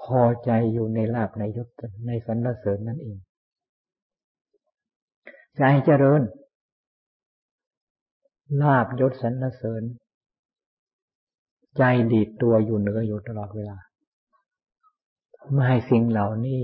[0.00, 1.68] พอใจอยู่ในลาบในยศ
[2.06, 3.18] ในสรรเสริญนั่นเอง
[5.56, 6.22] ใจเจริญ
[8.62, 9.82] ลาบยศสรรเสริญ
[11.78, 13.76] ใจดีดตัวอยู่เหนืออยู่ตลอดเวลา
[15.52, 16.60] ไม่ให้สิ่งเหล่านี้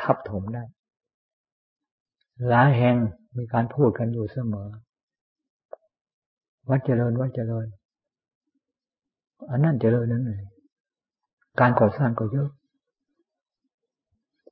[0.00, 0.64] ทับถมได้
[2.48, 2.96] หลายแห่ง
[3.36, 4.68] มีการพูดกันอยู่เสมอ
[6.68, 7.66] วัดเจริญวัดเจริญ
[9.50, 10.42] อันนั้นเจริญนั่นเลย
[11.60, 12.50] การก่อสร้างก็เยอะ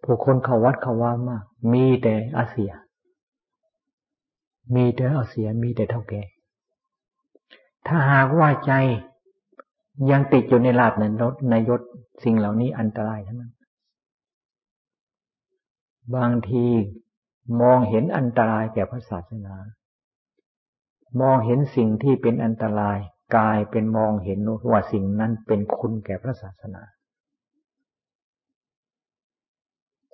[0.06, 2.72] ผู้คนเข้าวัดเข้าว่ามาก มีแต่อาเซีย
[4.74, 6.22] มีแต่อาเสีย มีแต่เท่าแก่
[7.86, 8.72] ถ้าหากว่าใจ
[10.10, 11.80] ยังติดอยู่ในลาบในรถในยศ
[12.24, 13.52] สิ่งเหล่านี้อันตรายทั้งนั้น
[16.16, 16.66] บางที
[17.60, 19.56] มองเห็นอันตรายแก่พระศาสนา
[21.20, 22.98] มองเห็นสิ่งที่เป็นอันตราย
[23.36, 24.38] กลายเป็นมองเห็น
[24.70, 26.82] ว่าสิ่งนั้นเป็นคุณแก่พระศาสนา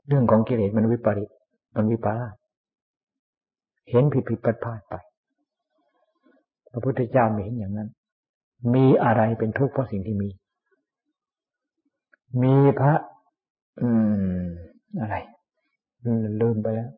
[0.08, 1.30] เรื่องของกิเลสมันวิปริต
[1.76, 2.34] มันวิปลาส
[3.90, 4.94] เห็นผิดผิดพลาดพลาดไป
[6.70, 7.88] พระพุทธเจ้าไม่เห็นอย่างนั้น
[8.74, 10.28] มีอะไรเป็นทุกข์เพราะสิ่งที่มี
[12.42, 12.94] มีพระ
[13.80, 13.88] อื
[14.42, 14.44] ม
[15.00, 15.16] อะไร
[16.40, 16.90] ลืมไปแล้ว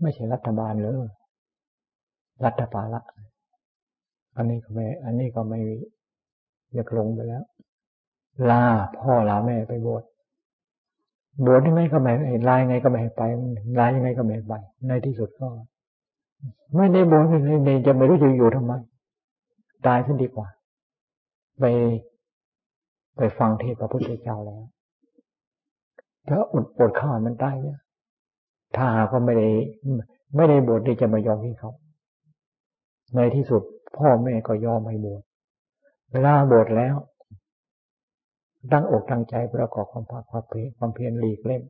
[0.00, 1.08] ไม่ใช่รัฐบาลเลย
[2.44, 3.02] รัฐบาลละ
[4.36, 5.60] อันนี้ก็ไม่ อันนี้ก็ไม่
[6.74, 7.44] อยากลงไปแล้ว
[8.50, 8.64] ลา
[8.98, 10.04] พ่อลาแม่ไปบวช
[11.44, 12.12] บวชยังไงก็ไม่
[12.48, 13.22] ลายยังไงก็ไม่ไป
[13.78, 14.52] ลายยังไงก็ไม่ไป
[14.88, 15.46] ในที่สุดก็
[16.76, 17.24] ไม่ได้บวช
[17.64, 18.72] เลยจะไม่รู้จะอยู่ทำไม
[19.86, 20.48] ตายซะดีกว่า
[21.60, 21.64] ไป
[23.16, 24.62] ไปฟังเทศพระพุทธเจ้าแล้ว
[26.28, 27.78] ถ้าอดปวดข้ามันตายเนี่ย
[28.76, 29.48] ถ้าหากว่าไม่ได้
[30.36, 31.70] ไม่ได้บวชที่จะมายอมให้เขา
[33.16, 33.62] ในที่สุด
[33.96, 35.22] พ่อแม่ก็ยอมให้บวช
[36.12, 36.94] เวลาบวชแล้ว
[38.72, 41.62] ตั้งอกตั้งใจประกอบความภาคความเพียรความเพียรหลีกเล่น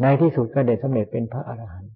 [0.00, 1.92] ในที่สุดก็ได้สำเร็จเป็นพระอรหันต์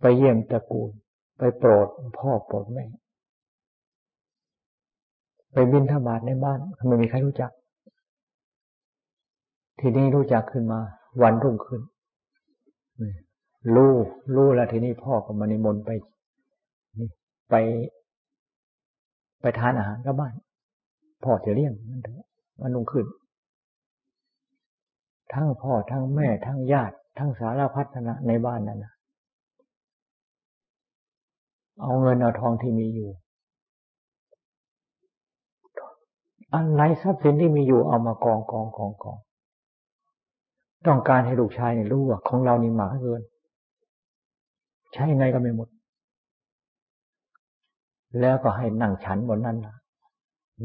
[0.00, 0.90] ไปเยี่ยมตระกูล
[1.38, 1.86] ไปโปรด
[2.18, 2.84] พ่อโปรดแม่
[5.52, 7.50] ไปบินธบาตในบ้านไม่มีใครรู้จัก
[9.80, 10.80] ทีนี้รู้จักขึ้นมา
[11.22, 11.80] วันรุ่งขึ้น
[13.74, 13.92] รู้
[14.34, 15.90] รู้แล้วทีนี้พ่อก็มานิมนต์ไป
[17.50, 17.54] ไป
[19.40, 20.32] ไปทานอาหารกับบ้าน
[21.24, 22.26] พ่อจะเลี้ยงนั่นเถอะ
[22.60, 23.06] วันรุ่งขึ้น
[25.32, 28.92] ทั้งพ่อทั้งแม่ทั้งญาติ ทั้งสารพัดนะในบ้านนั่นนะ
[31.80, 33.10] เอาเงินเอาทองที่มีอยู่
[36.54, 39.18] อะไรทรัพย์สินที่มีอยู่เอามากองกองกองกอง
[40.86, 43.22] ต้องการให้ลูกชายเนี่ยรู้ว่าของเรานี่หมาเกิน
[44.92, 45.68] ใช้ไงก็ไม่หมด
[48.20, 49.74] แล้วก็ให้นั่งฉันบนนั้นนะ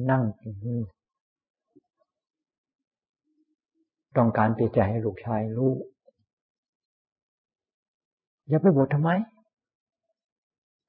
[0.10, 0.24] นั่ง
[4.18, 5.72] ต้องการที่จะให้ลูกชายรู้
[8.48, 9.10] อย่าไปบวชทำไม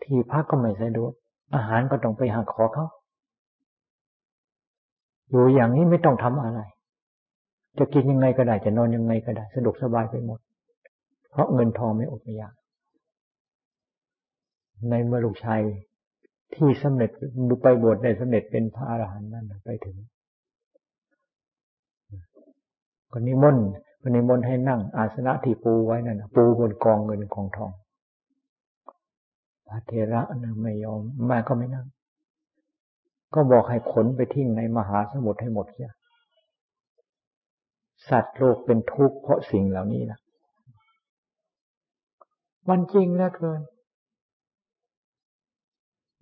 [0.03, 1.12] ที่พักก็ไม่สะดวก
[1.55, 2.87] อาหารก็ต้องไปหาขอเขา
[5.31, 6.61] อยู่อย่างนี้ไม่ต้องทำอะไร
[7.79, 10.41] จะกินยังไงก็ได้ จะนอนยังไงก็ได้ สะดวกสบายไปหมด
[11.31, 12.55] เพราะเงินทองไม่อดไม่ยาก
[14.88, 15.61] ในเมื่อลูกชาย
[16.55, 17.11] ที่สำเร็จ
[17.62, 19.97] ไปบวชได้สำเร็จเป็นพระอรหันต์นั่นไปถึง
[23.12, 23.67] คนนิมนต์
[24.01, 27.71] คนนิมนต์ให้นั่ง อาสนะที่ปูไว้นั่นปูบนกองเงินกองทอง
[29.69, 31.87] พระเทระนะไม่ยอมแม่ก็ไม่นั่ง
[33.35, 35.90] ก็บอกให้ขนไปทิ้งในมหาสมุทรให้หมดเสีย
[38.09, 40.19] สัตว์โลกเป็นทุกข์เพราะสิ่งเหล่านี้นะ
[42.69, 43.61] มันจริงแล้วเกิน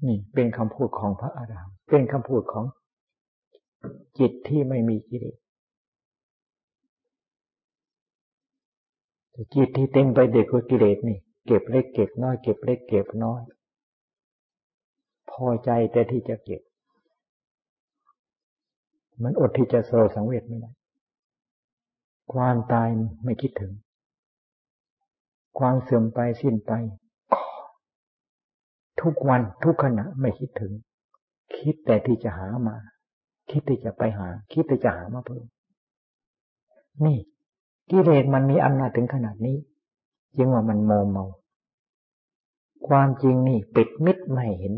[0.06, 2.64] นี่เป็นคำพูดของพระอาราเป็นคำพูดของ
[4.18, 5.36] จิตที่ไม่มีกิเลส
[9.54, 13.42] จิตที่เต็มไปเด็กด้วยกิเลสนี่ เก็บเล็กเก็บน้อยเก็บเล็กเก็บน้อย
[15.30, 16.62] พอใจแต่ที่จะเก็บ
[19.22, 20.72] มันอดที่จะโศสังเวชไม่ได้
[22.32, 22.88] ความตาย
[23.24, 23.72] ไม่คิดถึง
[25.58, 26.72] ความเสื่อมไปสิ้นไป
[29.02, 30.72] ทุกวันทุกขณะไม่คิดถึง
[31.56, 32.76] คิดแต่ที่จะหามา
[33.50, 35.44] คิดที่จะไปหา คิดที่จะหามาเพิ่ม
[37.04, 37.18] นี่
[37.90, 39.56] กิเลสมันมีอำนาจถึงขนาดนี้
[40.36, 41.24] จึงว่ามันโมเมา
[42.88, 44.74] ความจริงนี่ปิดมิดไม่เห็น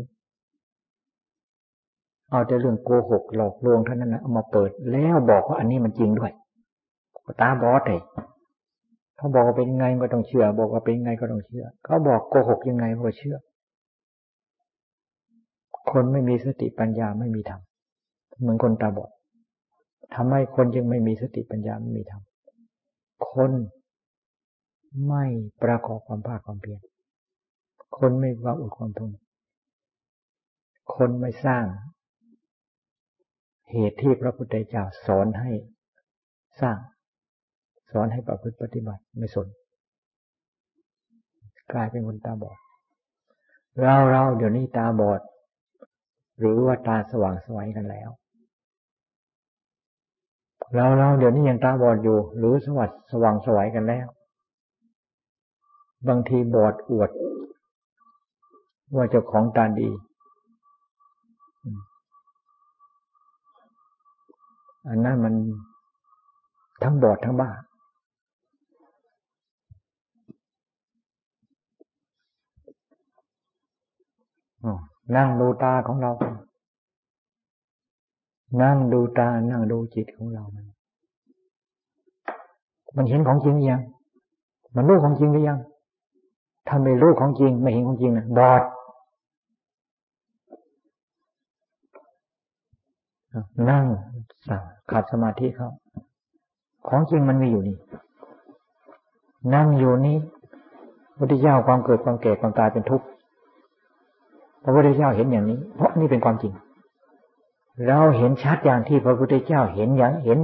[2.29, 6.31] เอาแต่เรื่องโกหกหลอกลวงเท่านั้นนะเอามาเปิดแล้วบอกว่าอันนี้มันจริงด้วย
[7.41, 8.01] ตาบอดเลย
[9.17, 13.35] เขาบอกว่าเป็นไงก็ต้องเชื่อ บอกว่าเป็นไงก็ต้องเชื่อ เขาบอกโกหกยังไงก็เชื่อ
[15.91, 17.61] คนไม่มีสติปัญญาไม่มีธรรม
[18.41, 19.11] เหมือนคนตาบอด
[20.15, 22.21] ทำให้คนยังไม่มีสติปัญญาไม่มีธรรม
[23.31, 23.51] คน
[25.07, 25.25] ไม่
[25.63, 26.79] ประกอบความภาคความเพียร
[27.97, 29.11] คนไม่ว่าอดความทน
[30.95, 31.65] คนไม่สร้าง
[33.71, 35.51] เหตุที่พระพุทธเจ้าสอนให้
[36.61, 36.77] สร้าง
[37.91, 39.47] สอนให้ประพฤติปฏิบัติไม่สน
[41.73, 42.57] กลายเป็นคนตาบอด
[43.81, 45.21] เราเราเดี๋ยวนี้ตาบอด
[46.39, 48.09] หรือว่าตาสว่างสวัยกันแล้ว
[50.73, 54.07] เราเราเดี๋ยวนี้ยังตาบอดอยู่ หรือสวัสดสว่างสวัยกันแล้ว
[56.07, 57.11] บางทีบอดอวด
[58.95, 59.89] ว่าเจ้าของตาดี
[64.87, 65.33] อันนั้นมัน
[66.83, 67.49] ทั้งบอดทั้งบ้า
[75.15, 76.11] นั่งดูตาของเรา
[78.61, 80.65] นั่งดูตา นั่งดูจิตของเรา มัน
[82.95, 83.81] มันเห็นของจริงยัง
[84.75, 85.59] มันรู้ของจริงหรือยัง
[86.67, 88.63] ถ้าไม่รู้ของจริง ไม่เห็นของจริงนะบอด
[93.69, 93.85] นั่ง
[94.47, 95.69] สั่งขาดสมาธิเขา
[96.87, 97.77] ของจริงมันมีอยู่นี่
[99.55, 100.17] นั่งอยู่นี้
[101.17, 103.05] พุทธเจ้าความเกิดความแก่ความตายเป็นทุกข์
[104.63, 106.53] พระพุทธเจ้าเห็นอย่างนี้ เพราะนี่เป็นความจริง
[107.87, 110.39] เราเห็นชัดอย่างที่พระพุทธเจ้าเห็นอย่างเห็น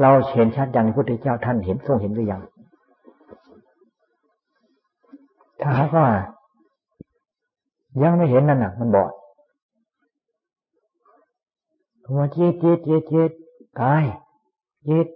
[0.00, 2.42] เราเห็นชัดอย่างที่พระพุทธเจ้าท่านเห็นทรงเห็นหรือยัง
[5.62, 6.06] ถ้าว่า
[8.02, 9.12] ยังไม่เห็นนั่นน่ะ มันบอด
[12.08, 13.30] หัวจิตจิตจิตจิต
[13.80, 14.04] กาย
[14.88, 15.06] จิต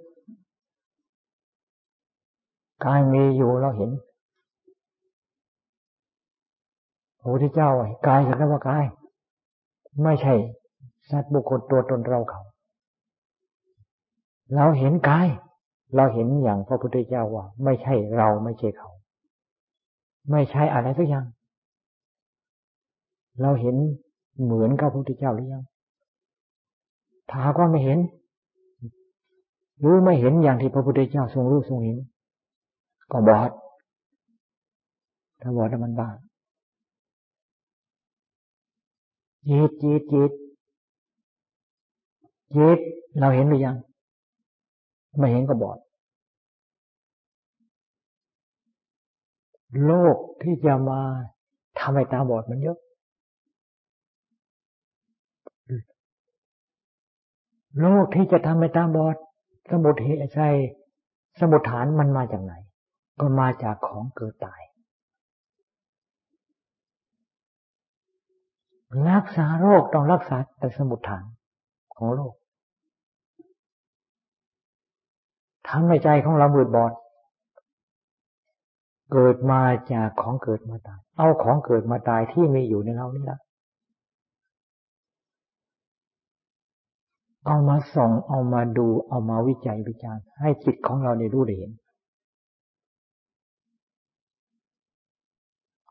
[2.84, 3.90] กายมีอยู่เราเห็น
[7.20, 7.68] พระพุทธเจ้า
[8.06, 8.84] กายสักว่ากาย
[10.02, 10.34] ไม่ใช่
[11.10, 12.40] สัตว์บุคคลตัวตนเราเขา
[14.54, 15.28] เราเห็นกาย
[15.96, 18.90] เราเห็นอย่างพระพุทธเจ้าว่า ไม่ใช่เราไม่ใช่เขา
[20.30, 21.26] ไม่ใช่อะไรสักอย่าง
[23.42, 23.76] เราเห็น
[24.42, 25.64] เหมือนกับพระพุทธเจ้าหรือยัง
[27.30, 27.98] ถ้าก็ไม่เห็น
[29.84, 31.96] รู้ไม่เห็นอย่างที่พระพุทธเจ้าทรงรู้ทรงเห็น
[33.12, 33.50] ก็บอด
[35.40, 36.08] ถ้าบอดมันบ้า
[39.50, 40.30] จิตจิตจิต
[42.54, 42.78] จิต
[43.18, 43.76] เราเห็นหรือยัง
[45.18, 45.78] ไม่เห็นก็บอด
[49.84, 51.00] โลกที่จะมา
[51.78, 52.78] ทำให้ตาบอดมันเยอะ
[57.80, 59.16] โลกที่จะทำให้ตาบอด
[59.70, 60.48] สมุทเหตุใช่
[61.40, 62.52] สมุทฐานมันมาจากไหน
[63.20, 64.60] ก็มาจากของเกิดตาย
[69.08, 71.24] รักษาโรคต้องรักษาแต่สมุทฐาน
[71.94, 72.34] ของโลก
[75.68, 76.92] ทำให้ใจของเราบืดบอด
[79.12, 79.60] เกิดมา
[79.92, 83.40] จากของเกิดมาตาย เอาของเกิดมาตายที่มีอยู่ในเรานี่ละ
[87.46, 91.70] เอามาส่องเอามาดูเอามาวิจัยวิจารณ์ให้จิตของเราได้รู้เห็น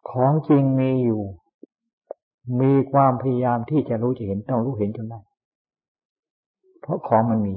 [0.09, 1.21] ของจริงมีอยู่
[2.61, 5.19] มีความพยายามที่จะรู้จะเห็นต้องรู้เห็นจนได้
[6.81, 7.55] เพราะของมันมี